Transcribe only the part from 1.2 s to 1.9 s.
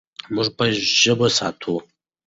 وساتو.